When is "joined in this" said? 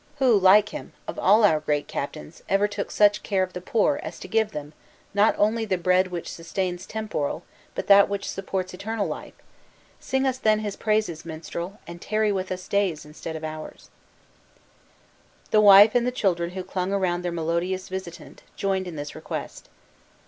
18.55-19.13